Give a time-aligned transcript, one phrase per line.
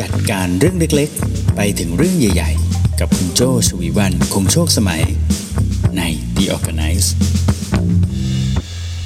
[0.00, 5.02] จัดการเรื่องเล็กๆ ไปถึงเรื่องใหญ่ๆ กับคุณโจชวีวันคงโชคสมัย
[5.96, 6.02] ใน
[6.36, 7.08] The ORGANICE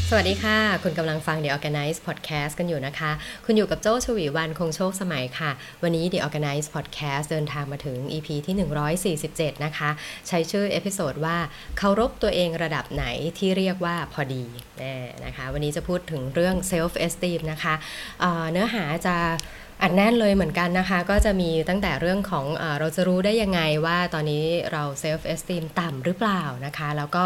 [0.09, 3.11] สวัสดีค่ะ คุณกำลังฟัง The Organize Podcast กันอยู่นะคะ
[3.45, 5.51] คุณอยู่กับโจชวีวันคงโชคสมัยค่ะ
[5.83, 8.55] วันนี้ The Organize Podcast เดินทางมาถึง EP ที่
[9.35, 9.91] 147 นะคะ
[10.29, 11.37] ใช้ชื่อ episode ว่า
[11.79, 13.05] เคารพตัวเองระดับไหน
[13.39, 14.45] ที่เรียกว่าพอดี
[14.79, 17.75] เนี่ยนะคะ วันนี้จะพูดถึงเรื่อง self esteem นะคะ
[18.21, 19.17] เนื้อหาจะ
[19.83, 22.45] อัดแน่นเลยเหมือนกันนะคะ ก็จะมีตั้งแต่เรื่องของ
[22.79, 27.25] เราจะรู้ได้ยังไงว่าตอนนี้เรา self esteem ต่ำหรือเปล่านะคะ แล้วก็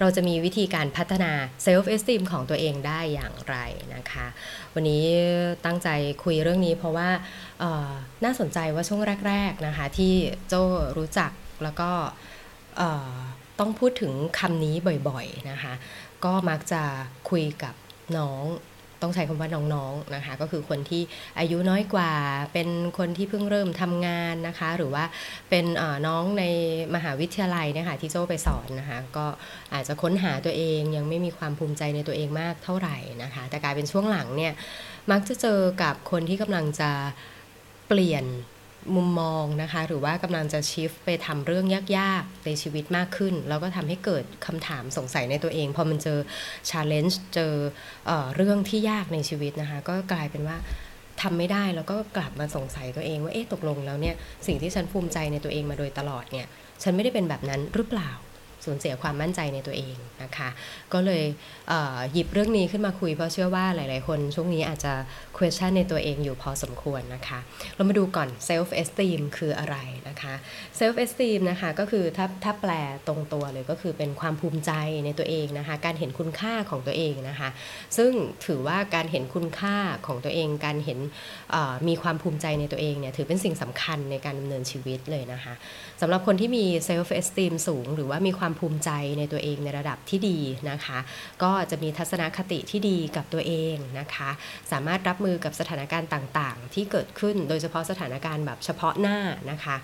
[0.00, 1.32] เราจะมีวิธีการพัฒนา
[1.62, 3.56] self esteem ของตัวเองได้อย่างไร
[3.94, 4.26] นะคะ
[4.74, 5.04] วันนี้
[5.64, 5.88] ตั้งใจ
[6.24, 7.08] คุยเรื่องนี้เพราะว่า
[8.24, 10.14] น่าสนใจว่าช่วงแรก ๆนะคะ ที่
[10.48, 10.54] โจ
[10.98, 11.30] รู้จัก
[11.62, 11.90] แล้วก็
[13.58, 14.74] ต้องพูดถึงคำนี้
[15.08, 15.72] บ่อยๆนะคะ
[16.24, 16.82] ก็มักจะ
[17.30, 17.74] คุยกับ
[18.18, 18.44] น้อง
[19.02, 21.02] ต้องใช้คำว่าน้องๆนะคะก็คือคนที่
[21.38, 22.12] อายุน้อยกว่า
[22.52, 25.04] เป็นคนที่เพิ่งเริ่มทำงานนะคะ หรือว่า
[25.50, 25.64] เป็น
[26.06, 26.44] น้องใน
[26.94, 29.26] มหาวิทยาลัยนะคะที่โจ้ไปสอนนะคะก็
[29.74, 34.52] อาจจะค้นหาตัวเองยังไม่มีความภูมิใจในตัวเองมากเท่าไหร่นะคะแต่กลายเป็นช่วงหลังเนี่ย
[35.10, 36.90] มักจะเจอกับคนที่กำลังจะ
[37.88, 38.24] เปลี่ยน
[38.96, 41.66] มุมมองนะคะ หรือว่ากำลังจะชิฟไปทำเรื่อง
[41.98, 46.18] ยากๆ ในชีวิตมากขึ้น แล้วก็ทำให้เกิดคำถามสงสัยในตัวเอง พอมันเจอ
[46.70, 47.54] ชาร์เลนจ์เจอ
[48.06, 50.56] เออเรื่องที่ยากในชีวิตนะคะ ก็กลายเป็นว่า
[51.22, 54.14] ทำไม่ได้แล้วก็กลับมาสงสัยตัวเองว่าเอ๊ะตกลงแล้วเนี่ย
[54.46, 56.46] สิ่งที่ฉันภูมิใจในตัวเองมาโดยตลอดเนี่ย
[56.82, 58.10] ฉันไม่ได้เป็นแบบนั้นหรือเปล่า
[58.64, 60.48] สูญเสียความมั่นใจในตัวเองนะคะ
[60.92, 61.24] ก็เลย
[61.68, 64.92] เหยิบเรื่องนี้ขึ้นมาคุยเพราะเชื่อว่าหลาย ๆ คนช่วงนี้อาจจะ
[65.36, 67.38] question ในตัวเองอยู่พอสมควรนะคะ
[67.74, 69.76] เรามาดูก่อน self esteem คืออะไร
[70.08, 70.34] นะคะ
[70.78, 72.72] self esteem นะคะก็คือถ้าถ้าแปล
[73.06, 74.72] ตรงตัวเลยก็คือเป็นความภูมิใจ
[75.04, 77.48] ในตัวเองนะคะ การเห็นคุณค่าของตัวเองนะคะ
[77.96, 78.12] ซึ่ง
[78.46, 80.98] ถือว่าการเห็นคุณค่าของตัวเอง การเห็น
[81.88, 85.54] มีความภูมิใจในตัวเองเนี่ยถือเป็นสิ่งสำคัญในการดำเนินชีวิตเลยนะคะ
[86.00, 90.38] สำหรับคนที่มี self esteem สูง หรือว่ามีความภูมิใจในตัวเองในระดับที่ดี
[90.70, 90.98] นะคะ
[91.42, 94.30] ก็จะมีทัศนคติที่ดีกับตัวเองนะคะ
[94.72, 99.18] สามารถรับมือกับสถานการณ์ต่างๆ ที่เกิดขึ้นโดยเฉพาะสถานการณ์แบบเฉพาะหน้า
[99.50, 99.76] นะคะ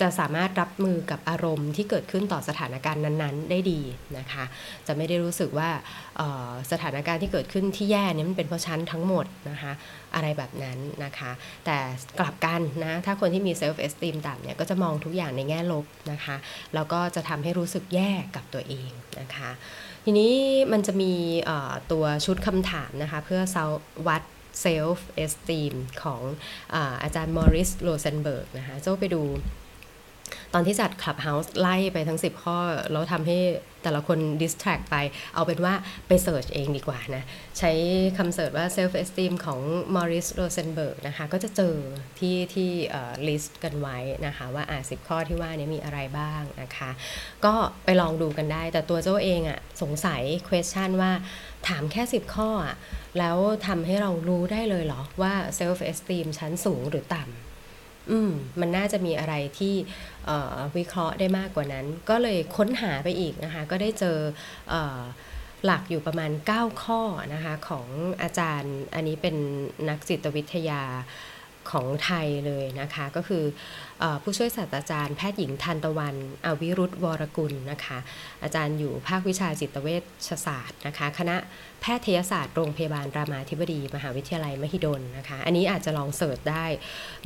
[0.00, 3.80] จะสามารถรับมือกับอารมณ์ที่เกิดขึ้นต่อสถานการณ์นั้นๆ ได้ดี
[4.18, 4.44] นะคะ
[4.86, 5.70] จะไม่ได้รู้สึกว่า
[6.72, 9.72] สถานการณ์ที่เกิดขึ้นที่แย่เนี่ยมันเป็นเพราะฉันทั้งหมดนะคะ
[10.14, 11.30] อะไรแบบนั้นนะคะ
[11.66, 11.76] แต่
[12.20, 16.36] กลับกันนะ ถ้าคนที่มีเซลฟ์เอสติมต่ำเนี่ยก็จะมองทุกอย่างในแง่ลบนะคะ
[16.74, 18.90] แล้วก็จะทำให้รู้สึกแย่กับตัวเอง
[19.20, 19.50] นะคะ
[20.04, 20.32] ทีนี้
[20.72, 21.12] มันจะมี
[21.92, 23.40] ตัวชุดคำถามนะคะ เพื่อ
[24.08, 24.22] วัด
[24.64, 26.20] self esteem ของ
[27.02, 29.22] อาจารย์มอริสโรเซนเบิร์กนะคะเจ้าไปดู
[30.54, 32.58] ตอนที่จัด Clubhouse ไล่ไปทั้ง 10 ข้อ
[32.92, 33.38] แล้วทำให้
[33.82, 34.96] แต่ละคน distract ไป
[35.34, 35.74] เอาเป็นว่า
[36.08, 37.24] ไป search เองดีกว่านะ
[37.58, 37.70] ใช้
[38.18, 39.60] คำ search ว่า self esteem ของ
[39.94, 41.74] Morris Rosenberg นะคะ ก็จะเจอ
[42.18, 42.70] ที่ที่
[43.26, 46.90] list กันไว้นะคะว่าอ่าสิบข้อที่ว่านี้มีอะไรบ้างนะคะ
[47.44, 47.54] ก็
[47.84, 51.12] ไปลองดูกันได้ แต่ตัวเจ้าเองอะสงสัย question ว่า
[51.68, 52.76] ถามแค่ 10 ข้ออะ
[53.18, 57.53] แล้วทำให้เรารู้ได้เลยเหรอว่า self esteem ชั้นสูงหรือต่ำ
[58.10, 59.74] อืมมันน่าจะมีอะไรที่
[60.76, 64.18] วิเคราะห์ได้มากกว่านั้น ก็เลยค้นหาไปอีกนะคะ ก็ได้เจอ
[64.72, 64.74] อ
[65.64, 67.00] หลักอยู่ประมาณ 9 ข้อ
[67.34, 67.86] นะคะ ของ
[68.22, 69.36] อาจารย์อันนี้เป็น
[69.88, 70.82] นักจิตวิทยา
[71.70, 73.44] ของไทยเลยนะคะ ก็คือ
[74.02, 76.14] อผู้ช่วยศาสตราจารย์แพทย์หญิงทันตะวัน
[76.44, 77.98] อวิรุธวรกุลนะคะ
[78.42, 79.88] อาจารย์อยู่ภาควิชาจิตเว
[80.28, 81.36] ชศาสตร์นะคะ คณะ
[81.80, 86.66] แพทยศาสตร์โรงพยาบาลรามาธิบดี มหาวิทยาลัยมหิดลนะคะ อันนี้อาจจะลอง search ได้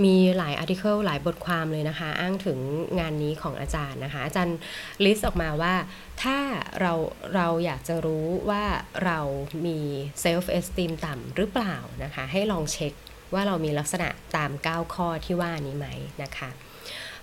[0.05, 2.59] มีหลาย article หลายบทความเลยนะคะ อ้างถึง
[3.01, 4.57] งานนี้ของอาจารย์นะคะ อาจารย์
[5.05, 5.75] list ออกมาว่า
[6.23, 6.39] ถ้า
[6.81, 6.93] เรา
[7.35, 8.65] เราอยากจะรู้ว่า
[9.05, 9.19] เรา
[9.67, 9.79] มี
[10.21, 12.93] self esteem ต่ำหรือเปล่านะคะ ให้ลองเช็ค
[13.35, 15.87] ว่าเรามีลักษณะตาม 9 ข้อที่ว่านี้ไหม
[16.23, 16.51] นะคะ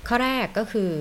[0.08, 0.92] ข้อแรกก็คือ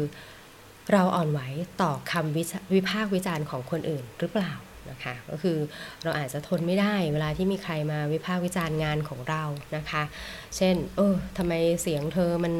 [0.92, 1.40] เราอ่อนไหว
[1.82, 4.52] ต่อคำวิพากษ์วิจารณ์ของคนอื่นหรือเปล่า
[4.90, 5.58] นะคะก็คือ
[6.02, 9.42] เราอาจจะทนไม่ได้เวลาที่มีใครมาวิพากษ์วิจารณ์งานของเรา
[9.76, 10.02] นะคะ
[10.56, 11.52] เช่น เออทำไม
[11.82, 12.54] เสียงเธอมัน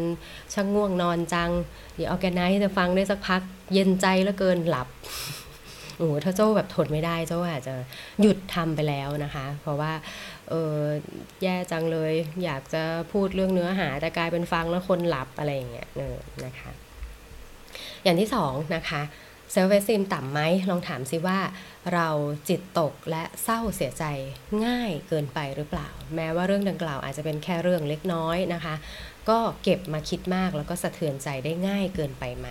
[0.55, 1.51] ช่างง่วงนอนจัง
[1.97, 3.43] เดี๋ยวออแกไนซ์จะฟังได้สักพัก
[3.73, 4.89] เย็นใจแล้วเกินหลับ
[5.99, 7.75] โอ้ถ้าเจ้าแบบทนไม่ได้เจ้าอาจจะ
[8.21, 9.93] หยุดทำไปแล้วนะคะ เพราะว่า
[10.51, 10.79] เออ
[11.43, 12.13] แย่จังเลย
[12.45, 12.83] อยากจะ
[13.13, 16.71] พูดเรื่องเนื้อหาแต่กลายเป็นฟังแล้วคนหลับอะไรอย่างเงี้ยเนอนะคะ
[18.05, 19.03] อย่างที่สองนะคะ
[19.53, 21.39] เซลฟ์เวสซิมต่ำไหมลองถามซิว่า
[21.95, 22.09] เรา
[22.49, 24.05] จิตตกและเศร้าเสียใจ
[24.67, 28.75] ง่ายเกินไปหรือเปล่า แม้ว่าเรื่องดังกล่าวอาจจะเป็นแค่เรื่องเล็กน้อยนะคะ
[29.29, 32.49] ก็เก็บมาคิดมากแล้วก็สะเทือนใจได้ง่ายเกินไปไหม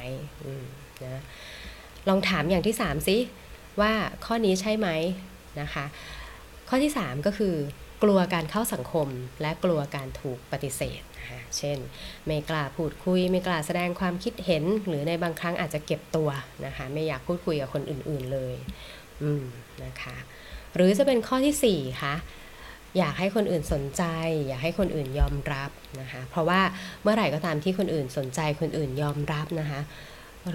[1.06, 1.22] นะ
[2.10, 3.18] ลองถามอย่างที่3ซิ
[3.82, 3.94] ว่า
[4.26, 4.90] ข้อนี้ใช่ไหม
[5.62, 5.86] นะคะ
[6.70, 7.56] ข้อที่ 3 ก็คือ
[8.04, 9.08] กลัวการเข้าสังคม
[9.42, 11.78] และกลัวการถูกปฏิเสธนะคะเช่น
[12.26, 16.30] ไม่กล้าพูดคุย ไม่กล้าแสดงความคิดเห็น หรือในบางครั้งอาจจะเก็บตัว
[16.66, 18.56] นะคะไม่อยากพูดคุยกับคนอื่นๆเลย
[19.24, 19.44] อืม
[19.84, 20.16] นะคะ
[20.76, 22.16] หรือจะเป็นข้อที่4ค่ะ
[22.98, 24.04] อยากให้คนอื่นสนใจ
[24.48, 26.62] อยากให้คนอื่นยอมรับนะคะเพราะว่า
[27.04, 29.82] เมื่อไหร่ก็ตามที่คนอื่นสนใจคนอื่นยอมรับนะคะ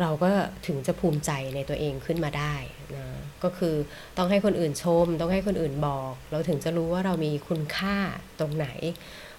[0.00, 0.30] เราก็
[0.66, 2.54] ถึงจะภูมิใจในตัวเองขึ้นมาได้
[2.96, 3.06] นะ
[3.44, 3.74] ก็คือ
[4.16, 7.96] ต้องให้คนอื่นชม ต้องให้คนอื่นบอก เราถึงจะรู้ว่าเรามีคุณค่า
[8.40, 8.68] ตรงไหน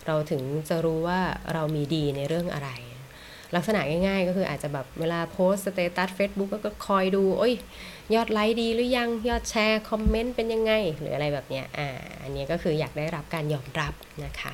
[0.07, 1.19] เราถึงจะรู้ว่า
[1.53, 2.69] เรามีดีในเรื่องอะไร
[3.55, 7.53] ลักษณะง่ายๆ ก็คืออาจจะแบบเวลาโพสต์ status เฟซบุ๊กก็คอยดูโอ้ย
[8.15, 11.87] ยอดไลค์ดีหรือยังยอดแชร์คอมเมนต์เป็นยังไง หรืออะไรแบบเนี้ยอ่า
[12.23, 13.93] อันนี้ก็คืออยากได้รับการยอมรับ
[14.25, 14.53] นะคะ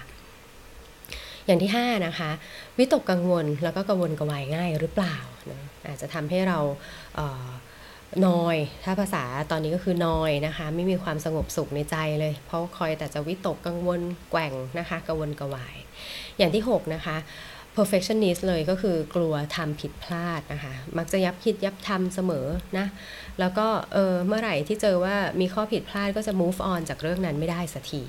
[1.46, 2.32] อย่างที่ 5 นะคะ
[2.78, 5.18] วิตกกังวลแล้วก็กังวลกวายง่ายหรือเปล่า
[5.52, 6.60] นะอาจจะทำให้เรา
[7.16, 14.02] เนอย ถ้าภาษาตอนนี้ก็คือนอยนะคะ ไม่มีความสงบสุขในใจเลย เพราะคอยแต่จะวิตกกังวล
[14.32, 15.76] แกว่งนะคะกังวลกวาย
[16.38, 17.18] อย่างที่ 6 นะคะ
[17.76, 22.48] perfectionist เลยก็คือกลัวทำผิดพลาดนะคะ มักจะยับคิดยับทำเสมอ
[22.78, 22.88] นะ
[23.40, 28.04] แล้วก็เออเมื่อไหร่ที่เจอว่ามีข้อผิดพลาดก็จะ move on จากเรื่องนั้นไม่ได้สักที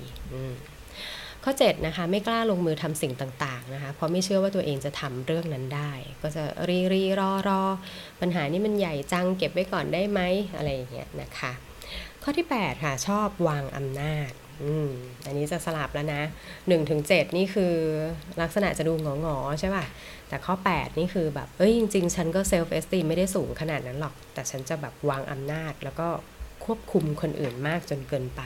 [1.49, 5.91] ข้อ7นะคะไม่กล้าลงมือทำสิ่งต่างๆนะคะเพราะไม่เชื่อว่าตัวเองจะทำเรื่องนั้นได้
[6.21, 7.61] ก็จะรีรีรอรอ
[8.21, 10.21] ปัญหานี้มันใหญ่จังเก็บไว้ก่อนได้ไหม
[10.57, 11.51] อะไรอย่างเงี้ยนะคะ
[12.23, 14.31] ข้อที่8ค่ะชอบวางอำนาจ
[14.63, 14.65] อ,
[15.25, 16.21] อันนี้จะสลับแล้วนะ
[16.55, 17.75] 1ถึง7นี่คือ
[18.41, 19.85] ลักษณะจะดูงองอใช่ป่ะ
[20.29, 26.07] แต่ข้อ 8 นี่คือแบบ เอ้ยจริง ๆ ฉันก็เซลฟ์เอสติมไม่ได้สูงขนาดนั้นหรอก แต่ฉันจะแบบวางอำนาจแล้วก็
[26.65, 28.43] ควบคุมคนอื่นมากจนเกินไป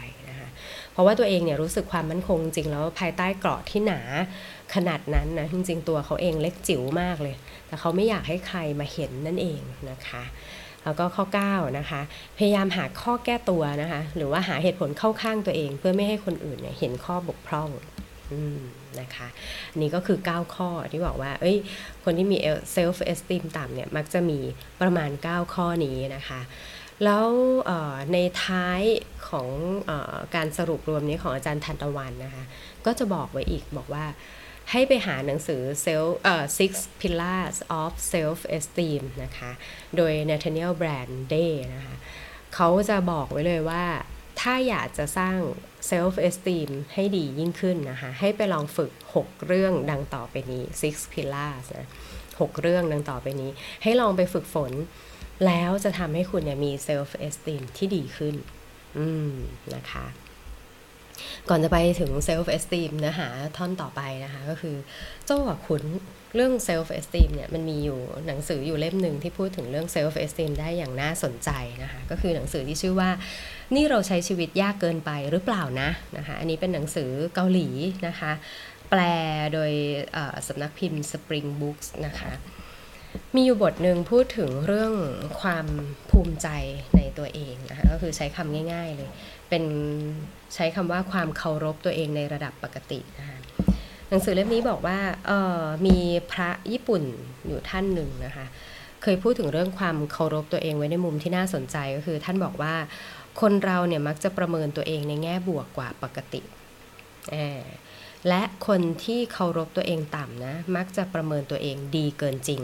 [0.94, 4.02] เพราะว่าตัวเองเนี่ยรู้สึกความมั่นคงจริงแล้วภายใต้เกราะที่หนา
[4.76, 7.36] ขนาดนั้นนะจริงๆตัวเขาเองเล็กจิ๋วมากเลย
[7.68, 9.62] แต่เขาไม่อยากให้ใครมาเห็นนั่นเอง
[9.92, 10.24] นะคะ
[10.84, 12.02] แล้วก็ข้อ9นะคะ
[12.38, 17.70] พยายามหาข้อแก้ตัวนะคะหรือว่าหาเหตุผลเข้าข้างตัวเอง เพื่อไม่ให้คนอื่นเนี่ยเห็นข้อบกพร่อง
[19.02, 19.28] นะคะ
[19.76, 21.58] นี่ก็คือ 9 ข้อที่บอกว่า เอ้ย
[22.04, 22.38] คนที่มี
[22.72, 24.40] self esteem ต่ำเนี่ยมักจะมี
[24.82, 26.40] ประมาณ 9 ข้อนี้นะคะ
[27.04, 27.28] แล้ว
[28.14, 28.82] ในท้าย
[29.30, 29.50] ของ
[29.90, 29.92] อ
[30.36, 32.44] การสรุปรวมนี้ของอาจารย์ทันตะวันนะคะ
[32.86, 34.06] ก็จะบอกไว้อีกบอกว่า
[34.72, 36.72] ให้ไปหาหนังสือ self เอ่อ six
[37.02, 39.52] pillars of self esteem นะคะ
[39.96, 41.96] โดย Nathaniel Branden นะคะ
[42.56, 43.86] เขาจะบอกไว้เลยว่า
[44.42, 45.38] ถ้าอยากจะสร้าง
[45.92, 51.88] self esteem ให้ดียิ่งขึ้นนะคะ ให้ไปลองฝึก 6 เรื่องดังต่อไปนี้ six pillars นะ
[52.30, 53.52] 6เรื่องดังต่อไปนี้
[53.84, 54.72] ให้ลองไปฝึกฝน
[55.46, 58.36] แล้วจะทำให้คุณเนี่ยมี self esteem ที่ดีขึ้น
[58.98, 59.34] อืม
[59.76, 60.06] นะคะ
[61.50, 64.76] ก่อนจะไปถึง self esteem เนื้อหาท่อนต่อไปนะคะ ก็คือ
[65.26, 65.84] เจ้าขุน
[66.36, 71.50] เรื่อง self esteem เนี่ยมันมีอยู่หนังสืออยู่เล่มหนึ่งที่พูดถึงเรื่อง self esteem ได้อย่างน่าสนใจ
[71.84, 73.10] นะคะ ก็คือหนังสือที่ชื่อว่า
[73.76, 77.68] นี่เราใช้ชีวิตยากเกินไปหรือเปล่านะนะคะ อันนี้เป็นหนังสือเกาหลี
[78.08, 78.32] นะคะ
[78.90, 79.02] แปล
[79.54, 79.72] โดย
[80.48, 82.32] สำนักพิมพ์ Spring Books นะคะ
[83.36, 84.94] มีอยู่บทหนึ่งพูดถึงเรื่อง
[85.42, 85.66] ความ
[86.10, 86.48] ภูมิใจ
[86.98, 89.10] ในตัวเองนะคะก็คือใช้คำง่าย ๆเลย
[89.50, 89.64] เป็น
[90.56, 93.38] ใช้คำว่าความเคารพตัวเองในระดับปกตินะคะ
[94.10, 95.32] หนังสือเล่มนี้บอกว่าเอ
[95.62, 95.98] อมี
[96.32, 97.04] พระญี่ปุ่น
[97.48, 98.46] อยู่ท่านหนึ่งนะคะ
[99.04, 102.74] เคยพูดถึงเรื่องความเคารพตัวเองไว้ในมุมที่น่าสนใจก็คือ ท่านบอกว่า
[103.42, 106.42] คนเราเนี่ยมักจะประเมินตัวเองในแง่บวกกว่าปกติ
[108.28, 112.62] และคนที่เคารพตัวเองต่ำนะมักจะประเมินตัวเองดีเกินจริง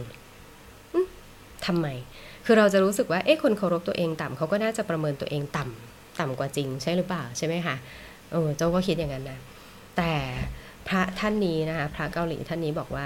[1.68, 1.88] ทำไม
[2.46, 7.76] คือเราจะรู้สึกว่า เอ๊ะ คนเคารพตัวเองต่ำเขาก็น่าจะประเมินตัวเองต่ำต่ำกว่าจริงใช่หรือเปล่าใช่ไหมคะ
[8.32, 9.40] เออเจ้าก็คิดอย่างนั้นนะ
[9.98, 10.14] แต่
[10.88, 13.06] พระท่านนี้นะคะ พระเกาหลีท่านนี้บอกว่า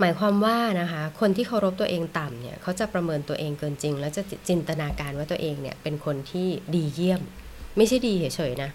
[0.00, 7.22] หมายความว่านะคะ คนที่เคารพตัวเองต่ำเนี่ยเขาจะประเมินตัวเองเกินจริง แล้วจะจินตนาการว่าตัวเองเนี่ยเป็นคนที่ดีเยี่ยม
[7.76, 8.70] ไม่ใช่ดีเฉยๆนะ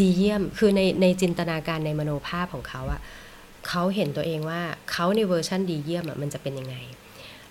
[0.00, 3.00] ดีเยี่ยม คือในในจินตนาการในมโนภาพของเขาอะ
[3.68, 4.60] เขาเห็นตัวเองว่า
[4.90, 6.76] เขาในเวอร์ชั่นดีเยี่ยมอะมันจะเป็นยังไง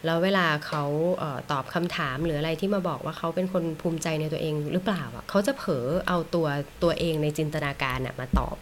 [0.05, 0.83] แล้วเวลาเขา
[1.17, 6.47] เออตอบคำถามหรืออะไรที่มาบอกว่าเขาเป็นคนภูมิใจในตัวเองหรือเปล่าอะเขาจะเผลอเอาตัว
[6.83, 8.55] ตัวเองในจินตนาการน่ะมาตอบ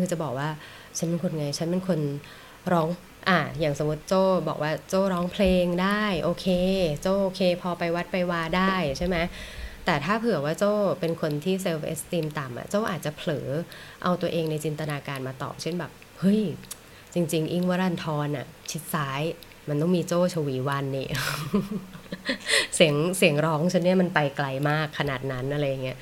[0.00, 0.48] คือจะบอกว่า
[0.98, 2.00] ฉันเป็นคนไง ฉันเป็นคน
[2.72, 2.88] ร้อง
[3.28, 4.14] อะอย่างสมมติโจ
[4.48, 6.46] บอกว่าโจร้องเพลงได้โอเค
[7.00, 9.16] โจโอเค พอไปวัดไปวาได้ใช่ไหม
[9.84, 10.64] แต่ถ้าเผื่อว่าโจ
[11.00, 13.48] เป็นคนที่ self esteem ต่ำอะโจอาจจะเผลอ
[14.02, 16.42] เอาตัวเองในจินตนาการมาตอบ เช่นแบบ เฮ้ย
[17.14, 19.22] จริง ๆ อิ้งค์วรันธรอะชิดซ้าย
[19.68, 21.08] มันต้องมีโจชวีวันนี่
[22.74, 25.98] เสียงเสียงร้องฉันเนี่ยมันไปไกลมากขนาดนั้นอะไรเงี้ย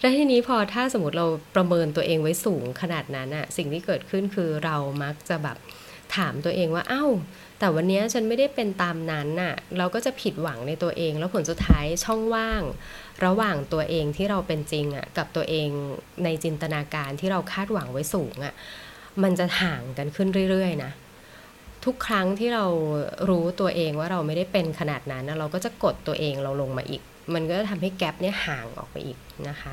[0.00, 5.56] แล้วทีนี้พอถ้าสมมติเราประเมินตัวเองไว้สูงขนาดนั้นอะสิ่งที่เกิดขึ้นคือเรามักจะแบบ
[6.16, 7.04] ถามตัวเองว่าเอ้า
[7.58, 12.62] แต่วันนี้ฉันไม่ได้เป็นตามนั้นน่ะ เราก็จะผิดหวังในตัวเอง แล้วผลสุดท้ายช่องว่าง
[13.24, 15.68] ระหว่างตัวเองที่เราเป็นจริงอะกับตัวเอง
[16.24, 18.54] ในจินตนาการที่เราคาดหวังไว้สูงอะ
[19.22, 20.92] มันจะห่างกันขึ้นเรื่อยๆนะ
[21.84, 22.64] ทุกครั้งที่เรา
[23.28, 27.02] รู้ตัวเองว่าเราไม่ได้เป็นขนาดนั้น เราก็จะกดตัวเองเราลงมาอีก
[27.34, 29.18] มันก็จะทำให้แกลบเนี่ยห่างออกไปอีก
[29.48, 29.72] นะคะ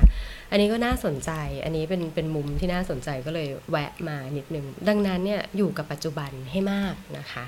[0.50, 1.30] อันนี้ก็น่าสนใจ
[1.64, 7.44] อันนี้เป็นเป็นมุมที่น่าสนใจก็เลยแวะมานิดนึง ดังนั้นเนี่ยอยู่กับปัจจุบันให้มากนะคะ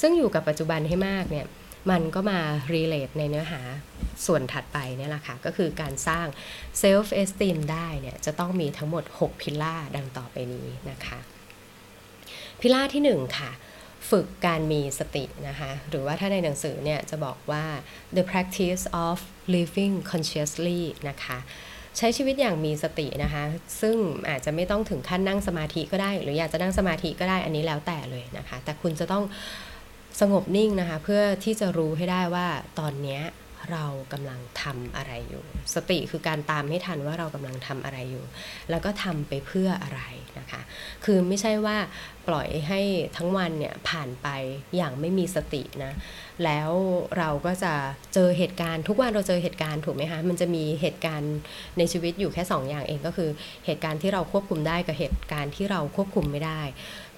[0.00, 1.46] ซึ่งอยู่กับปัจจุบันให้มากเนี่ย
[1.90, 2.40] มันก็มา
[2.74, 3.60] relate ในเนื้อหา
[4.26, 6.26] ส่วนถัดไปเนี่ยแหละค่ะ ก็คือการสร้าง
[6.82, 11.18] self esteem ได้เนี่ยจะต้องมีทั้งหมด 6 พิล่าดังต่อไปนี้นะคะ
[12.60, 13.50] พิล่าที่ 1 ค่ะ
[14.10, 17.64] ฝึกการมีสตินะคะ หรือว่าถ้าในหนังสือเนี่ยจะบอกว่า
[18.16, 19.16] the practice of
[19.54, 21.38] living consciously นะคะ
[21.96, 23.44] ใช้ชีวิตอย่างมีสตินะคะ
[23.80, 23.96] ซึ่ง
[24.28, 29.24] อาจจะไม่ต้องถึงขั้นนั่งสมาธิก็ได้ หรืออยากจะนั่งสมาธิก็ได้อันนี้แล้วแต่เลยนะคะ แต่คุณจะต้อง
[30.20, 32.46] สงบนิ่งนะคะ เพื่อที่จะรู้ให้ได้ว่า
[32.78, 33.20] ตอนนี้
[33.70, 35.44] เรากำลังทำอะไรอยู่
[35.74, 38.24] สติคือการตามให้ทันว่าเรากำลังทำอะไรอยู่
[38.70, 40.02] แล้วก็ทำไปเพื่ออะไร
[40.38, 40.60] นะคะ
[41.04, 41.76] คือไม่ใช่ว่า
[42.28, 42.80] ปล่อยให้
[43.16, 44.28] ทั้งวันเนี่ยผ่านไป
[44.76, 45.92] อย่างไม่มีสตินะ
[46.44, 46.70] แล้ว
[47.18, 47.74] เราก็จะ
[48.14, 51.34] เจอเหตุการณ์ทุกวันเราเจอเหตุการณ์ถูกไหมคะ มันจะมีเหตุการณ์
[51.78, 53.30] ในชีวิตอยู่แค่ 2ออย่างเองก็คือ
[53.66, 56.60] เหตุการณ์ที่เราควบคุมได้กับเหตุการณ์ที่เราควบคุมไม่ได้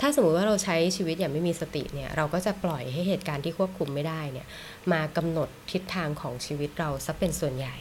[0.01, 4.47] ถ้าสมมุติว่าเราใช้ชีวิตอย่างไม่มีสติเนี่ยเราก็จะปล่อยให้เหตุการณ์ที่ควบคุมไม่ได้เนี่ย
[4.93, 7.77] มากำหนดทิศทางของชีวิตเราซะเป็นส่วนใหญ่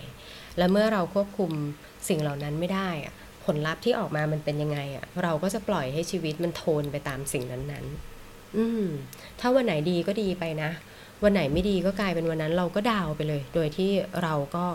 [0.57, 1.51] และเมื่อเราควบคุม
[2.09, 3.13] สิ่งเหล่านั้นไม่ได้อะ
[3.47, 8.85] ผลลัพธ์ที่ออกมามันเป็นยังไงอะเราก็จะปล่อยให้ชีวิตมันโทนไปตามสิ่งนั้นๆ อืม
[9.39, 10.71] ถ้าวันไหนดีก็ดีไปนะ
[11.23, 13.91] วันไหนไม่ดีก็กลายเป็นวันนั้นเราก็ดาวไปเลย โดยที่
[14.23, 14.65] เราก็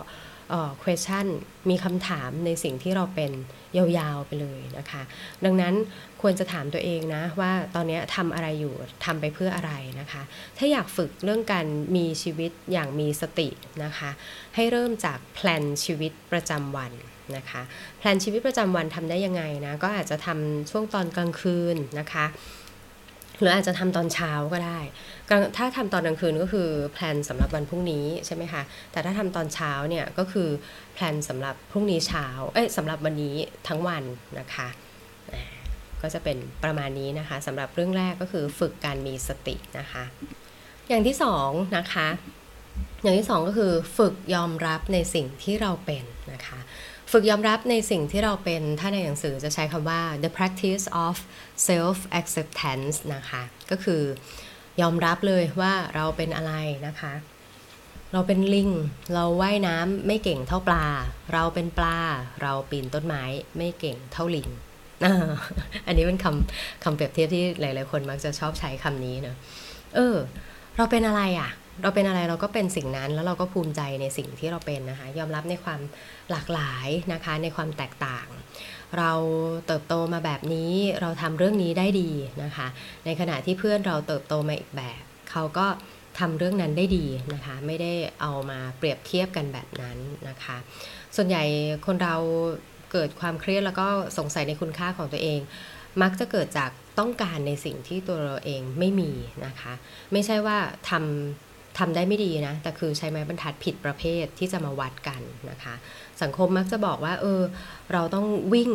[0.49, 1.25] เอ่อ question
[1.69, 3.31] มีคำถามในสิ่งที่เราเป็น
[3.77, 5.01] ยาวๆไปเลยนะคะ
[5.45, 5.73] ดังนั้น
[6.21, 8.73] ควรจะถามตัวเองนะว่าตอนนี้ทำอะไรอยู่
[9.05, 10.21] ทำไปเพื่ออะไรนะคะ
[10.57, 11.65] ถ้าอยากฝึกเรื่องการ
[11.95, 13.49] มีชีวิตอย่างมีสติ
[13.83, 14.09] นะคะ
[14.55, 16.91] ให้เริ่มจาก plan ชีวิตประจำวัน
[17.35, 17.61] นะคะ
[17.97, 22.25] plan ชีวิตประจำวันทำได้ยังไงนะก็อาจจะทำช่วงตอนกลางคืนนะคะ
[23.39, 24.79] หรืออาจจะทำตอนเช้าก็ได้
[25.57, 28.61] ถ้าทำตอนกลางคืนก็คือ plan สำหรับวันพรุ่งนี้ใช่ไหมคะ
[28.91, 30.49] แต่ถ้าทำตอนเช้าเนี่ยก็คือ
[30.93, 33.35] plan สำหรับพรุ่งนี้เช้า เอ้ยสำหรับวันนี้
[33.67, 34.03] ทั้งวัน
[34.39, 34.67] นะคะ
[36.01, 40.03] ก็จะเป็นประมาณนี้นะคะสำหรับเรื่องแรกก็คือฝึกการมีสตินะคะ
[40.89, 42.07] อย่างที่สองนะคะ
[43.03, 46.03] อย่างที่สองก็คือฝึกยอมรับในสิ่งที่เราเป็น
[46.33, 46.59] นะคะ
[47.15, 51.15] ฝึกยอมรับในสิ่งที่เราเป็นถ้าในหนังสือจะใช้คำว่า the practice of
[51.69, 53.41] self acceptance นะคะ
[53.71, 54.01] ก็คือ
[54.81, 56.53] ยอมรับเลยว่าเราเป็นอะไร
[56.87, 57.13] นะคะ
[58.11, 58.69] เราเป็นลิง
[59.13, 60.85] เราว่ายน้ำไม่เก่งเท่าปลา
[61.33, 61.97] เราเป็นปลา
[62.41, 63.23] เราปีนต้นไม้
[63.57, 64.49] ไม่เก่งเท่าลิง
[65.87, 69.35] อันนี้เป็นคำคำเปรียบเทียบที่หลาย ๆ คนมักจะชอบใช้คำนี้เนอะ
[69.95, 70.15] เออ
[70.77, 71.49] เราเป็นอะไรอะ่ะ
[71.81, 75.79] เราเป็นอะไรเราก็เป็นสิ่งนั้นแล้วเราก็ภูมิใจในสิ่งที่เราเป็นนะคะ ยอมรับในความ
[76.31, 78.27] หลากหลายนะคะ ในความแตกต่าง
[78.97, 79.11] เรา
[79.67, 82.11] เติบโตมาแบบนี้เราทำเรื่องนี้ได้ดี
[82.43, 82.67] นะคะ
[83.05, 85.01] ในขณะที่เพื่อนเราเติบโตมาอีกแบบ
[85.31, 85.67] เขาก็
[86.19, 89.97] ทำเรื่องนั้นได้ดีนะคะ ไม่ได้เอามาเปรียบเทียบกันแบบนั้น
[90.29, 90.57] นะคะ
[91.15, 91.43] ส่วนใหญ่
[91.85, 92.15] คนเรา
[92.91, 93.87] เกิดความเครียดแล้วก็
[94.17, 95.39] สงสัยในคุณค่าของตัวเอง
[96.01, 99.11] มักจะเกิดจากต้องการในสิ่งที่ตัวเราเองไม่มี
[99.45, 99.73] นะคะ
[100.11, 100.57] ไม่ใช่ว่า
[100.89, 105.73] ทำ ทำได้ไม่ดีนะ แต่คือใช้ไม้บรรทัดผิดประเภทที่จะมาวัดกันนะคะ
[106.21, 107.41] สังคมมักจะบอกว่า เออ
[107.93, 108.71] เราต้องวิ่ง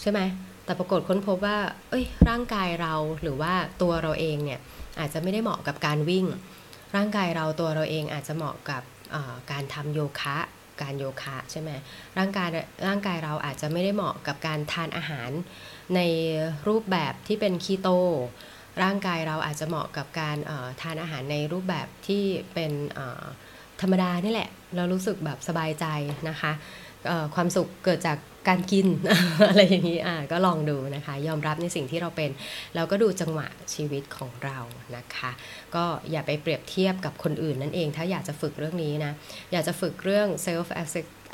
[0.00, 0.20] ใช่ไหม
[0.64, 1.58] แต่ปรากฏค้นพบว่า
[1.90, 4.60] เอ้ย ร่างกายเราหรือว่าตัวเราเองเนี่ย
[4.98, 6.26] อาจจะไม่ได้เหมาะกับการวิ่ง
[6.96, 8.82] ร่างกายเราตัวเราเองอาจจะเหมาะกับ
[9.50, 10.38] การทำโยคะ
[10.82, 11.70] การโยคะใช่ไหม
[12.18, 12.48] ร่างกาย
[12.86, 15.30] ร่างกายเราอาจจะไม่ได้เหมาะกับการทานอาหาร
[15.94, 16.00] ใน
[16.68, 17.88] รูปแบบที่เป็นคีโต
[18.82, 20.36] ร่างกายเราอาจจะเหมาะกับการ
[20.80, 22.24] ทานอาหารในรูปแบบที่
[22.54, 22.72] เป็น
[23.80, 25.86] ธรรมดานี่แหละ เรารู้สึกแบบสบายใจ
[26.28, 26.52] นะคะ
[27.34, 28.86] ความสุขเกิดจากการกิน
[29.48, 32.30] อะไรอย่างนี้อ่าก็ลองดูนะคะ ยอมรับในสิ่งที่เราเป็น
[32.74, 34.58] แล้วก็ดูจังหวะชีวิตของเรา
[34.96, 35.30] นะคะ
[35.74, 39.12] ก็อย่าไปเปรียบเทียบกับคนอื่นนั่นเอง ถ้าอยากจะฝึกเรื่องนี้นะ
[39.52, 40.68] อยากจะฝึกเรื่อง self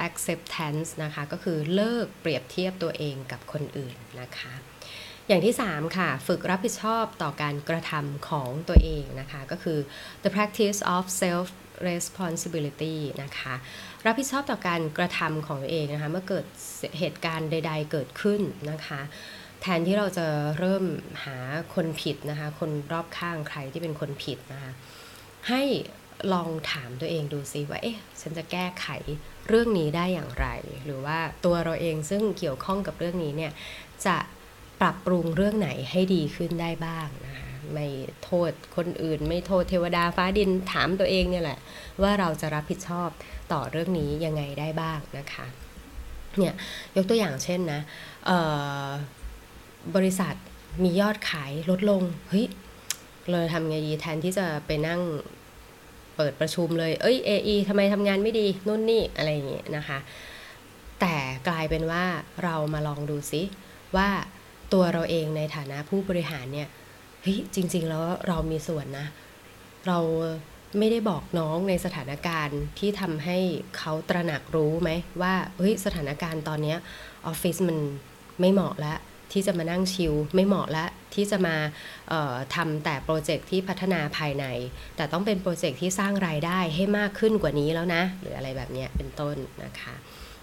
[0.07, 4.53] acceptance นะคะ ก็คือเลิกเปรียบเทียบตัวเองกับคนอื่นนะคะ
[5.29, 9.79] อย่างที่ 3 ค่ะ ฝึกรับผิดชอบต่อการกระทำของตัวเองนะคะ ก็คือ
[10.23, 11.47] the practice of self
[11.89, 13.55] responsibility นะคะ
[14.07, 16.45] รับผิดชอบต่อการกระทำของตัวเองนะคะ เมื่อเกิด
[16.99, 18.41] เหตุการณ์ใด ๆ เกิดขึ้น
[18.71, 19.01] นะคะ
[19.63, 20.27] แทนที่เราจะ
[20.59, 20.85] เริ่ม
[21.25, 21.39] หา
[21.75, 24.71] คนผิดนะคะ คนรอบข้างใครที่เป็นคนผิดนะคะ
[25.49, 25.63] ให้
[26.33, 28.87] ลองถามตัวเองดูซิว่า เอ๊ะ ฉันจะแก้ไข
[29.49, 30.47] เรื่องนี้ได้อย่างไร
[30.85, 33.53] หรือว่าตัวเราเองซึ่งเกี่ยวข้องกับเรื่องนี้เนี่ย
[34.07, 34.17] จะ
[34.81, 37.87] ปรับปรุงเรื่องไหนให้ดีขึ้นได้บ้างนะคะไม่
[38.25, 41.59] โทษคนอื่น ไม่โทษเทวดาฟ้าดินถามตัวเองเนี่ยแหละ
[42.03, 43.09] ว่าเราจะรับผิดชอบ
[43.53, 45.47] ต่อเรื่องนี้ยังไงได้บ้างนะคะ
[46.39, 46.55] เนี่ย
[46.97, 47.81] ยกตัวอย่างเช่นนะ
[49.97, 50.35] บริษัท
[50.83, 52.47] มียอดขายลดลงเฮ้ย
[53.31, 55.01] เราทำไงดีแทนที่จะไปนั่ง
[56.17, 59.99] เปิดประชุมเลย เอ้ย AE ทำไมทำงานไม่ดีนู่นนี่อะไรอย่างเงี้ยนะคะ
[61.01, 61.15] แต่
[61.49, 62.05] กลายเป็นว่า
[62.45, 63.43] เรามาลองดูซิ
[63.97, 64.09] ว่า
[64.73, 66.69] ตัวเราเองในฐานะผู้บริหารเนี่ย
[67.23, 69.07] เฮ้ยจริง ๆ แล้วเรามีส่วนนะ
[69.87, 69.99] เรา
[70.79, 73.39] ไม่ได้บอกน้องในสถานการณ์ที่ทำให้
[73.77, 74.91] เขาตระหนักรู้ไหม
[75.23, 76.75] ว่าเฮ้ยสถานการณ์ตอนนี้
[77.27, 77.79] ออฟฟิศมัน
[78.41, 78.99] ไม่เหมาะแล้ว
[79.33, 81.57] ที่จะมานั่งชิลไม่เหมาะแล้วที่จะมา
[82.55, 84.45] ทำแต่โปรเจกต์ที่พัฒนาภายใน
[84.97, 89.95] แต่ต้องเป็นโปรเจกต์ที่สร้างรายได้ให้มากขึ้นกว่านี้แล้วนะ หรืออะไรแบบนี้เป็นต้นนะคะ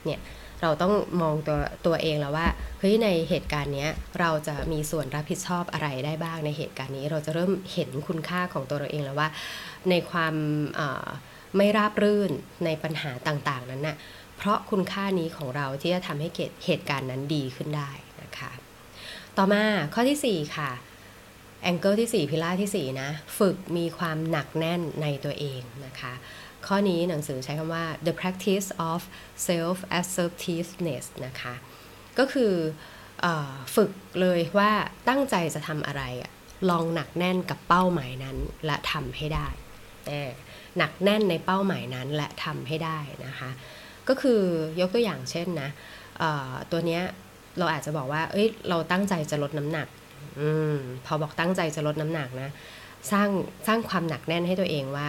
[0.06, 0.20] เนี่ย
[0.64, 2.48] เราต้องมองตัวตัวเองแล้วว่า
[2.80, 3.88] เฮ้ยในเหตุการณ์นี้
[4.20, 9.30] เราจะมีส่วนรับผิดชอบอะไรได้บ้างในเหตุการณ์นี้ เราจะเริ่มเห็นคุณค่าของตัวเราเองแล้วว่า
[9.90, 10.34] ในความ
[11.58, 12.32] ไม่ราบรื่น
[12.66, 13.98] ในปัญหาต่างๆ นั้นนะ่ะ
[14.38, 17.92] เพราะคุณค่านี้ของเราที่จะทำให้เกิดเหตุการณ์นั้นดีขึ้นได้
[18.24, 18.52] นะคะ
[19.38, 20.72] ต่อมาข้อที่ 4 ค่ะ
[21.64, 26.14] แองเกิลที่ 4 พิล่าที่ 4 นะ ฝึกมีความหนักแน่นในตัวเองนะคะ
[26.68, 29.00] ข้อนี้หนังสือใช้คำว่า the practice of
[29.48, 31.54] self assertiveness นะคะ
[32.20, 32.54] ก็คือ
[33.24, 33.28] อ
[33.76, 33.92] ฝึก
[34.22, 34.72] เลยว่า
[35.10, 36.04] ตั้งใจจะทำอะไร
[36.70, 39.48] ลองหนักแน่นกับเป้าหมายนั้นและทำให้ได้
[40.78, 43.50] หนักแน่นในเป้าหมายนั้นและทำให้ได้นะคะ
[44.08, 44.42] ก็คือ
[44.80, 45.70] ยกตัวอย่างเช่นนะ
[46.72, 47.04] ตัวเนี้ย
[47.58, 49.88] เราอาจจะบอกว่า เอ้ย เราตั้งใจจะลดน้ำหนัก
[50.40, 50.42] อ
[51.06, 52.50] พอบอกตั้งใจจะลดน้ำหนักนะ
[53.12, 53.30] สร้าง
[53.68, 55.08] สร้างความหนักแน่นให้ตัวเองว่า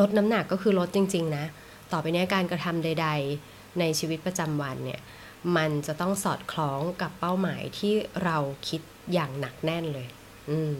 [0.00, 1.44] ลดน้ำหนักก็คือลดจริง ๆ นะ
[1.92, 3.08] ต่อไปนี้การกระทำใด
[3.42, 5.00] ๆ ในชีวิตประจำวันเนี่ย
[5.56, 7.94] มันจะต้องสอดคล้องกับเป้าหมายที่
[8.24, 8.80] เราคิด
[9.12, 10.06] อย่างหนักแน่นเลย
[10.50, 10.74] อืม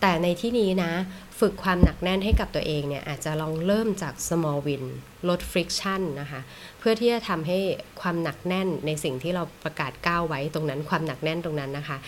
[0.00, 0.92] แต่ในที่นี้นะ
[1.40, 4.84] ฝึกความหนักแน่นให้กับตัวเองเนี่ย อาจจะลองเริ่มจาก small win
[5.28, 6.40] ลด friction นะคะ
[6.78, 7.58] เพื่อที่จะทำให้
[8.00, 11.98] ความหนักแน่นในสิ่งที่เราประกาศก้าวไว้ตรงนั้นความหนักแน่นตรงนั้นนะคะ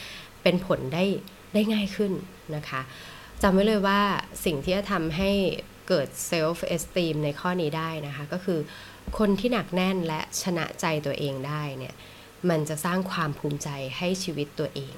[0.43, 1.05] เป็นผลได้
[1.55, 2.13] ได้ง่ายขึ้น
[2.57, 2.81] นะคะ
[3.43, 4.01] จำไว้เลยว่า
[4.45, 5.31] สิ่งที่จะทำให้
[5.89, 8.61] เกิดเซลฟ์เอสตีมในข้อนี้ได้นะคะ ก็คือ
[9.19, 11.95] คนที่หนักแน่นและชนะใจตัวเองได้เนี่ย
[12.51, 13.69] มันจะสร้างความภูมิใจ
[13.99, 14.95] ให้ชีวิตตัวเอง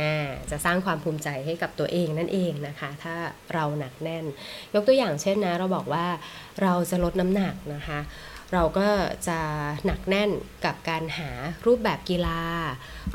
[0.00, 0.16] อ่า
[0.50, 3.14] จะสร้างความภูมิใจให้กับตัวเองนั่นเองนะคะ ถ้า
[3.54, 4.24] เราหนักแน่น
[4.74, 6.06] ยกตัวอย่างเช่นนะ เราบอกว่า
[6.62, 8.00] เราจะลดน้ำหนักนะคะ
[8.52, 8.88] เราก็
[9.28, 9.38] จะ
[9.86, 10.30] หนักแน่น
[10.64, 11.30] กับการหา
[11.66, 12.40] รูปแบบกีฬา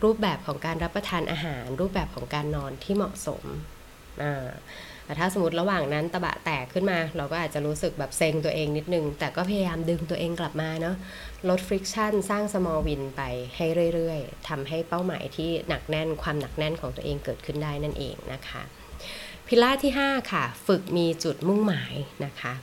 [0.04, 3.43] รูปแบบของการรับประทานอาหาร รูปแบบของการนอนที่เหมาะสม
[4.24, 4.48] อ่า
[5.10, 10.95] แต่ถ้าสมมติระหว่างนั้นตะบะแตกขึ้นมา เราก็อาจจะรู้สึกแบบเซ็งตัวเองนิดนึง แต่ก็พยายามดึงตัวเองกลับมาเนาะ
[11.50, 13.22] ลดฟริกชันสร้าง small win ไป
[13.56, 18.62] ให้เรื่อยๆทำให้เป้าหมายที่หนักแน่นความหนักแน่นของตัวเองเกิดขึ้นได้นั่นเองนะคะ
[19.48, 21.93] พิล่าที่ 5 ค่ะ ฝึกมีจุดมุ่งหมาย
[22.26, 22.54] นะคะ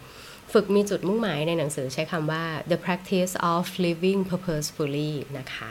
[0.52, 5.70] ฝึกมีจุดมุ่งหมายในหนังสือใช้คำว่า the practice of living purposefully นะคะ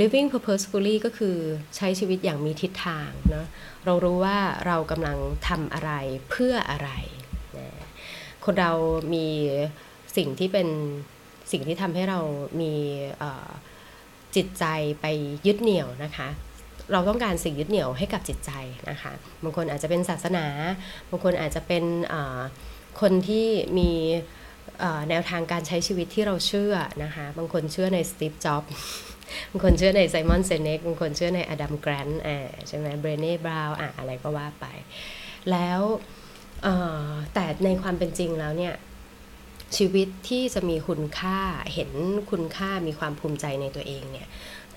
[0.00, 1.36] living purposefully ก็คือ
[1.76, 3.46] ใช้ชีวิตอย่างมีทิศทางเนาะ
[3.84, 5.18] เรารู้ว่าเรากำลัง
[5.48, 5.92] ทำอะไร
[6.30, 6.90] เพื่ออะไร
[7.58, 7.68] นะ
[8.44, 8.72] คนเรา
[9.14, 9.26] มี
[10.16, 10.68] สิ่งที่เป็น
[11.52, 12.20] สิ่งที่ทำให้เรา
[12.60, 12.74] มี
[14.36, 14.64] จิตใจ
[15.00, 15.06] ไป
[15.46, 16.28] ยึดเหนี่ยวนะคะ
[16.92, 18.50] เราต้องการสิ่งยึดเหนี่ยวให้กับจิตใจ
[18.90, 20.46] นะคะ บางคนอาจจะเป็นศาสนา
[21.10, 21.84] บางคนอาจจะเป็น
[23.00, 23.46] คนที่
[23.78, 23.90] มี
[25.08, 28.62] แนวทางการใช้ชีวิตที่เราเชื่อนะคะ บางคนเชื่อในสตีฟ จ็อบ
[29.50, 32.20] บางคนเชื่อในไซมอนเซเนกบางคนเชื่อในอดัมแกรนต์
[32.68, 34.66] ใช่ไหมเบรเน่บราวน์อะไรก็ว่าไป
[35.50, 35.80] แล้ว
[37.34, 38.74] แต่ในความเป็นจริงแล้วเนี่ย
[39.76, 41.38] ชีวิตที่จะมีคุณค่า
[41.74, 41.90] เห็น
[42.30, 44.28] คุณค่ามีความภูมิใจในตัวเองเนี่ย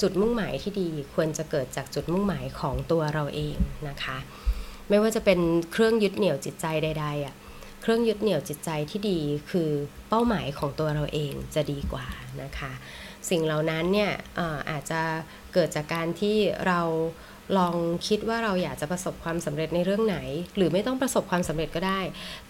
[0.01, 3.55] จุดมุ่งหมายที่ดีควรจะเกิดจากจุดมุ่งหมายของตัวเราเอง
[3.89, 4.17] นะคะ
[4.89, 5.39] ไม่ว่าจะเป็น
[5.71, 7.35] เครื่องยึดเหนี่ยวจิตใจใดๆอะ่ะ
[7.81, 9.19] เครื่องยึดเหนี่ยวจิตใจที่ดี
[9.51, 9.69] คือ
[10.09, 12.07] เป้าหมายของตัวเราเองจะดีกว่า
[12.43, 12.71] นะคะ
[13.29, 14.11] สิ่งเหล่านั้นเนี่ย
[14.69, 15.01] อาจจะ
[15.53, 16.81] เกิดจากการที่เรา
[17.57, 17.75] ลอง
[18.07, 20.17] คิดว่าเราอยากจะประสบความสำเร็จในเรื่องไหน
[20.55, 22.01] หรือไม่ต้องประสบความสำเร็จก็ได้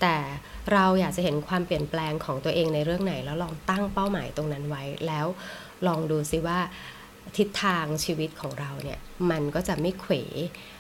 [0.02, 0.16] แต่
[0.74, 5.26] เราอยากจะเห็นความเปลี่ยนแปลงของตัวเองในเรื่องไหน แล้วลองตั้งเป้าหมายตรงนั้นไว้แล้ว
[5.88, 6.60] ลองดูซิว่า
[7.38, 9.00] ทิศทางชีวิตของเราเนี่ย
[9.32, 10.14] มันก็จะไม่เขว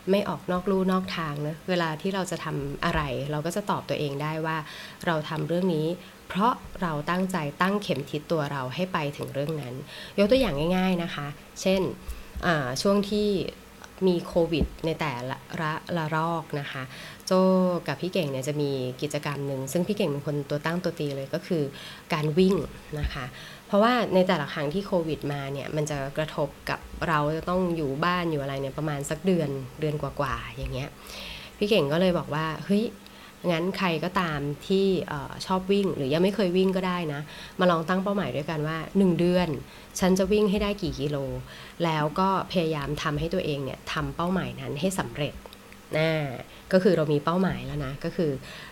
[0.10, 3.02] ไม่ออกนอกลู่นอกทางนะเวลาที่เราจะทำอะไร
[3.32, 4.58] เราก็จะตอบตัวเองได้ว่า
[5.06, 5.88] เราทำเรื่องนี้
[6.28, 9.74] เพราะเราตั้งใจตั้งเข็มทิศตัวเราให้ไปถึงเรื่องนั้น
[10.18, 11.28] ยกตัวอย่างง่าย ๆนะคะ
[11.62, 11.82] เช่น
[12.82, 13.30] ช่วงที่
[14.08, 16.84] มีโควิดในแต่ละระละรอกนะคะ
[17.28, 17.32] โจ
[17.88, 21.64] กับพี่เก่งเนี่ยจะมีกิจกรรมหนึ่งซึ่งพี่เก่งเป็นคนตัวตั้งตัวตีเลยก็คือ
[22.14, 22.56] การวิ่ง
[23.00, 23.26] นะคะ
[23.68, 30.90] เพราะว่าในแต่ละครั้งที่โควิดมาเนี่ยมันจะกระทบกับเราจะต้องอยู่บ้านอยู่อะไรเนี่ยประมาณสักเดือนเดือนกว่าๆอย่างเงี้ย
[31.58, 32.84] พี่เก่งก็เลยบอกว่าเฮ้ย
[33.52, 34.86] งั้นใครก็ตามที่
[35.46, 37.22] ชอบวิ่งหรือยังไม่เคยวิ่งก็ได้นะ
[37.60, 39.48] มาลองตั้งเป้าหมายด้วยกันว่า 1 เดือน
[40.00, 41.18] ฉันจะวิ่งให้ได้กี่กิโล
[41.84, 45.34] แล้วก็พยายามทำให้ตัวเองเนี่ยทำเป้าหมายนั้นให้สำเร็จ
[45.98, 46.10] นะ
[46.72, 48.32] ก็คือเรามีเป้าหมายแล้วนะ ก็คือ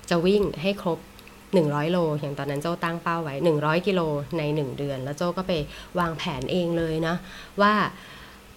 [0.10, 1.00] จะวิ่งให้ครบ
[1.46, 4.02] 100 โล อย่างตอนนั้นโจ้ตั้งเป้าไว้ 100 กิโล
[4.38, 5.54] ใน 1 เดือน แล้วโจ้ก็ไป
[6.00, 7.16] วางแผนเองเลยนะ
[7.62, 7.74] ว่า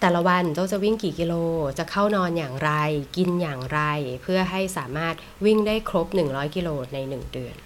[0.00, 1.34] แต่ละวันโจจะวิ่งกี่กิโล
[1.78, 2.72] จะเข้านอนอย่างไร
[3.16, 3.80] กินอย่างไร
[4.22, 7.56] เพื่อให้สามารถวิ่งได้ครบ 100 กิโลใน 1 เดือน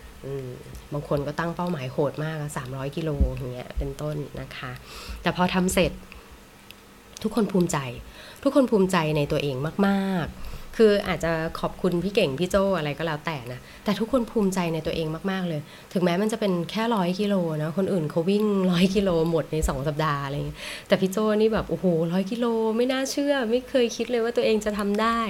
[0.92, 2.36] บางคนก็ตั้งเป้าหมายโหดมาก
[2.68, 4.72] 300 กิโลอย่างเงี้ยเป็นต้นนะคะ
[5.22, 5.92] แต่พอทำเสร็จ
[7.22, 7.78] ทุกคนภูมิใจ
[8.42, 15.60] ทุกคนภูมิใจในตัวเองมาก ๆ คืออาจจะขอบคุณพี่เก่งพี่โจอะไรก็แล้วแต่นะแต่ทุกคนภูมิใจในตัวเองมาก ๆ เลย
[15.92, 25.20] ถึงแม้มันจะเป็นแค่ร้อยกิโลนะคนอื่นเขาวิ่งร้อยกิโลหมดในสองสัปดาห์อะไรเงี้ยแต่พี่โจนี่แบบโอ้โหร้อยกิโลไม่น่าเชื่อ ไม่เคยคิดเลยว่าตัวเองจะทำได้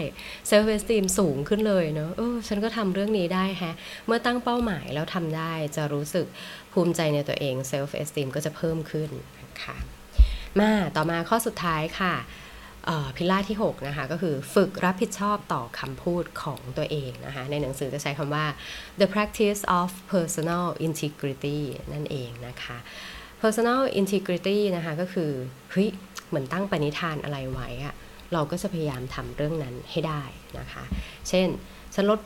[0.49, 3.73] self esteem สูงขึ้นเลยเนาะเออฉันก็ทำเรื่องนี้ได้ฮะ
[4.07, 6.27] เมื่อตั้งเป้าหมายแล้วทำได้จะรู้สึก
[6.73, 9.77] ภูมิใจในตัวเอง self esteem ก็จะเพิ่มขึ้นนะคะ
[10.61, 12.15] มาต่อมาข้อสุดท้ายค่ะ
[13.17, 18.45] pillar ที่ 6 นะคะ ก็คือฝึกรับผิดชอบต่อคำพูดของตัวเองนะคะ ในหนังสือจะใช้คำว่า
[19.01, 21.59] the practice of personal integrity
[21.93, 22.77] นั่นเองนะคะ
[23.43, 25.31] personal integrity นะคะ ก็คือ
[25.71, 25.89] เฮ้ย
[26.29, 27.95] เหมือนตั้งปณิธานอะไรไว้อะ
[28.33, 30.23] เราก็จะพยายามทำเรื่องนั้นให้ได้
[30.59, 30.85] นะคะ
[31.29, 31.49] เช่น
[31.95, 32.21] ฉันลด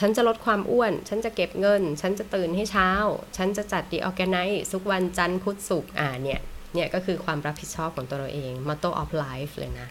[0.00, 2.90] ฉันจะลดความอ้วน ฉันจะเก็บเงิน ฉันจะตื่นให้เช้า
[3.36, 6.40] ฉันจะจัดดีออแกไนซ์ทุกวันจันทร์พุธศุกร์อ่าเนี่ย
[6.74, 9.88] เนี่ยก็คือความรับผิดชอบของตัวเราเอง motto of life เลยนะ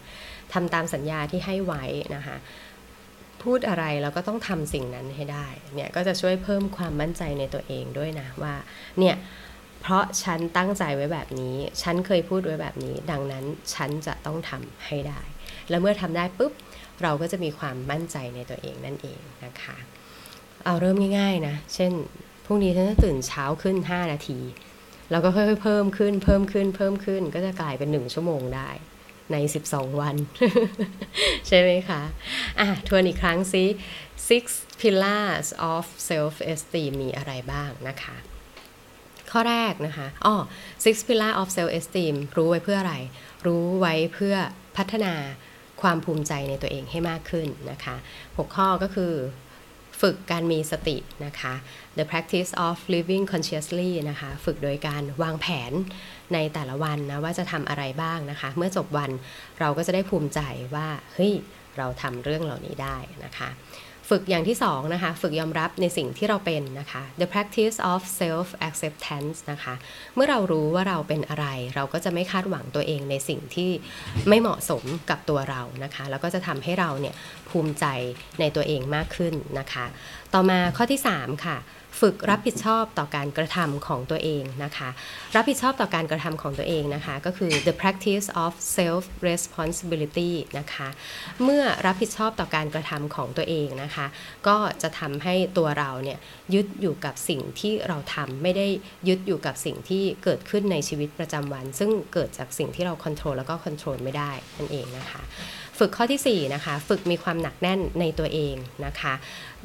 [0.52, 1.84] ทำตามสัญญาที่ให้ไว้
[2.16, 2.36] นะคะ
[3.42, 8.54] พูดอะไรเราก็ต้องทำสิ่งนั้นให้ได้เนี่ยก็จะช่วยเพิ่มความมั่นใจในตัวเองด้วยนะว่า
[8.98, 9.16] เนี่ย
[9.80, 15.20] เพราะฉันตั้งใจไว้แบบนี้ ฉันเคยพูดไว้แบบนี้ ดังนั้นฉันจะต้องทำให้ได้
[15.68, 16.52] แล้วเมื่อทำได้ปุ๊บ
[17.02, 19.76] เราก็จะมีความมั่นใจในตัวเองนั่นเองนะคะ
[20.64, 21.92] เอาเริ่มง่ายๆนะ เช่น
[22.44, 24.38] พรุ่งนี้ฉันจะตื่นเช้าขึ้น 5 นาที
[25.12, 28.70] เราก็ค่อยๆเพิ่มขึ้นเพิ่มขึ้นเพิ่มขึ้นก็จะกลายเป็น1ชั่วโมงได้
[29.32, 29.36] ใน
[29.68, 30.16] 12 วัน
[31.48, 32.02] ใช่ไหมคะ
[32.60, 33.64] อะทวนอีกครั้งซิ
[34.28, 34.44] six
[34.80, 38.16] pillars of self esteem มีอะไรบ้างนะคะ
[39.30, 40.34] ข้อแรกนะคะอ๋อ
[40.84, 42.94] six pillars of self esteem รู้ไว้เพื่ออะไร
[43.46, 44.36] รู้ไว้เพื่อ
[44.76, 45.14] พัฒนา
[45.82, 47.96] ความภูมิใจในตัวเองให้มากขึ้นนะคะ
[48.26, 49.12] 6 ข้อก็คือ
[50.02, 51.54] ฝึกการมีสตินะคะ
[51.98, 55.72] the practice of living consciously นะคะ ฝึกโดยการวางแผน
[56.34, 59.10] ในแต่ละวันนะว่าจะทำอะไรบ้างนะคะ เมื่อจบวัน
[59.60, 60.40] เราก็จะได้ภูมิใจ
[60.74, 61.32] ว่า เฮ้ย
[61.78, 63.48] เราทำเรื่องเหล่านี้ได้นะคะ
[64.16, 69.74] ฝึกอย่างที่สองนะคะ ฝึกยอมรับในสิ่งที่เราเป็นนะคะ the practice of self acceptance นะคะ
[70.14, 73.70] เมื่อเรารู้ว่าเราเป็นอะไร เราก็จะไม่คาดหวังตัวเองในสิ่งที่
[74.28, 77.14] ไม่เหมาะสมกับตัวเรานะคะ แล้วก็จะทำให้เราเนี่ย
[77.48, 77.84] ภูมิใจ
[78.40, 79.86] ในตัวเองมากขึ้นนะคะ
[80.34, 81.56] ต่อมาข้อที่ 3 ค่ะ
[82.00, 84.88] ฝึกรับผิดชอบต่อการกระทำของตัวเองนะคะ
[85.36, 90.88] รับผิดชอบต่อการกระทำของตัวเองนะคะ ก็คือ the practice of self responsibility นะคะ
[91.42, 94.06] เมื่อรับผิดชอบต่อการกระทำของตัวเองนะคะ
[94.48, 96.18] ก็จะทำให้ตัวเราเนี่ย
[96.54, 98.66] ยึดอยู่กับสิ่งที่เราทำไม่ได้
[99.08, 105.22] ยึดอยู่กับสิ่งที่เกิดขึ้นในชีวิตประจำวัน ซึ่งเกิดจากสิ่งที่เราควบคุมแล้วก็ควบคุมไม่ได้นั่นเองนะคะ
[105.84, 108.54] ฝึกข้อที่ 4 นะคะ ฝึกมีความหนักแน่นในตัวเอง
[108.86, 109.12] นะคะ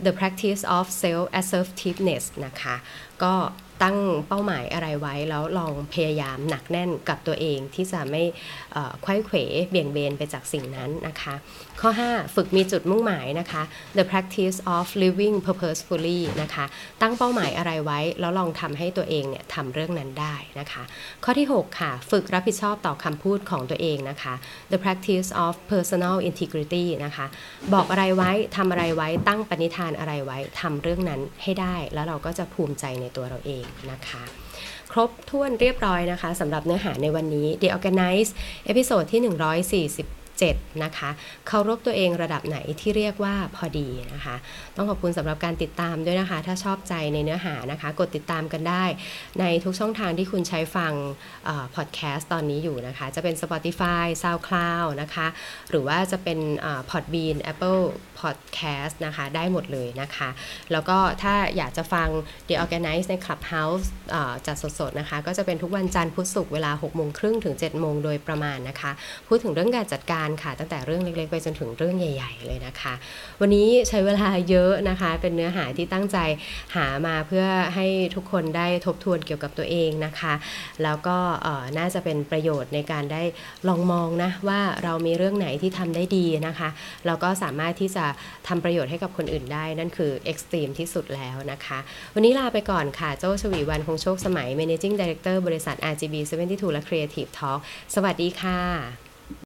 [0.05, 2.75] the practice of self assertiveness นะคะ
[3.23, 3.33] ก็
[3.83, 8.23] ตั้งเป้าหมายอะไรไว้ แล้วลองพยายามหนักแน่นกับตัวเองที่จะไม่
[9.05, 9.37] ควยเขว
[9.69, 11.33] เบี่ยงเบนไปจากสิ่งนั้นนะคะ
[11.81, 13.61] ข้อ 5 ฝึกมีจุดมุ่งหมายนะคะ
[13.97, 16.65] the practice of living purposefully นะคะ
[17.01, 20.83] ตั้งเป้าหมายอะไรไว้ แล้วลองทำให้ตัวเองเนี่ยทำเรื่องนั้นได้นะคะ
[21.23, 24.33] ข้อที่ 6 ค่ะ ฝึกรับผิดชอบต่อคำพูดของตัวเองนะคะ
[24.71, 27.25] the practice of personal integrity นะคะ
[27.73, 34.23] บอกอะไรไว้ทำอะไรไว้ตั้งปณิธานอะไรไว้ทำเรื่องนั้นให้ได้ แล้วเราก็จะภูมิใจในตัวเราเองนะคะ
[34.91, 38.29] ครบถ้วนเรียบร้อยนะคะสำหรับเนื้อหาในวันนี้ The ORGANICE
[38.65, 39.21] episode ที่
[39.91, 41.09] 140 7 นะคะ
[41.47, 44.35] เคารพตัวเองระดับไหนที่เรียกว่าพอดีนะคะ
[44.75, 48.83] ต้องขอบคุณสำหรับการติดตามด้วยนะคะ ถ้าชอบใจในเนื้อหานะคะ กดติดตามกันได้
[49.39, 50.93] ในทุกช่องทางที่คุณใช้ฟัง
[51.75, 55.27] พอดแคสต์ตอนนี้อยู่นะคะ จะเป็น Spotify SoundCloud นะคะ
[55.69, 56.39] หรือว่าจะเป็น
[56.89, 57.83] Podbean Apple
[58.19, 60.29] Podcast นะคะ ได้หมดเลยนะคะ
[60.71, 62.07] แล้วก็ถ้าอยากจะฟัง
[62.47, 63.85] The Organize ใน Clubhouse
[64.47, 68.91] จัดสดๆนะคะ ก็จะเป็นทุกวันจันทร์พุธศุกร์เวลา6โมงครึ่งถึง7โมงโดยประมาณนะคะ
[69.27, 72.93] พูดถึงเรื่องการจัดการการค่ะ ตั้งแต่เรื่องเล็กๆ ไปจนถึงเรื่องใหญ่ ๆ เลยนะคะ
[73.41, 76.17] วันนี้ใช้เวลาเยอะนะคะ เป็นเนื้อหาที่ตั้งใจ
[76.75, 77.85] หามาเพื่อให้
[78.15, 80.33] ทุกคนได้ทบทวนเกี่ยวกับตัวเองนะคะ
[80.83, 81.17] แล้วก็
[81.77, 83.23] น่าจะเป็นประโยชน์ในการได้
[83.67, 86.69] ลองมองนะว่าเรามีเรื่องไหนที่ทำได้ดีนะคะ
[87.05, 88.05] เราก็สามารถที่จะ
[88.47, 91.79] ทำประโยชน์ให้กับคนอื่นได้ นั่นคือเอ็กซ์ตรีมที่สุดแล้วนะคะ
[92.15, 97.59] วันนี้ลาไปก่อนค่ะโจ้ชวีวันคงโชคสมัย Managing Director บริษัท RGB 72และ Creative Talk
[97.95, 99.06] สวัสดีค่ะ